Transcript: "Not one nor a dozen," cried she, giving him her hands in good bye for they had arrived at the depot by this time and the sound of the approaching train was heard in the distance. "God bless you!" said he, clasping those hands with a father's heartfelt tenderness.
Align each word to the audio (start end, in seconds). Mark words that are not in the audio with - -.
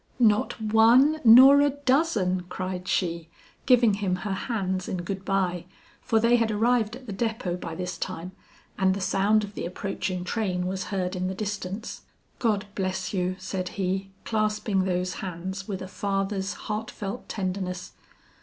"Not 0.17 0.59
one 0.59 1.19
nor 1.23 1.61
a 1.61 1.69
dozen," 1.69 2.41
cried 2.49 2.87
she, 2.87 3.29
giving 3.67 3.93
him 3.93 4.15
her 4.25 4.33
hands 4.33 4.87
in 4.87 5.03
good 5.03 5.23
bye 5.23 5.65
for 6.01 6.19
they 6.19 6.37
had 6.37 6.49
arrived 6.49 6.95
at 6.95 7.05
the 7.05 7.13
depot 7.13 7.55
by 7.55 7.75
this 7.75 7.99
time 7.99 8.31
and 8.79 8.95
the 8.95 8.99
sound 8.99 9.43
of 9.43 9.53
the 9.53 9.63
approaching 9.63 10.23
train 10.23 10.65
was 10.65 10.85
heard 10.85 11.15
in 11.15 11.27
the 11.27 11.35
distance. 11.35 12.01
"God 12.39 12.65
bless 12.73 13.13
you!" 13.13 13.35
said 13.37 13.69
he, 13.77 14.09
clasping 14.25 14.85
those 14.85 15.13
hands 15.21 15.67
with 15.67 15.83
a 15.83 15.87
father's 15.87 16.53
heartfelt 16.65 17.29
tenderness. 17.29 17.91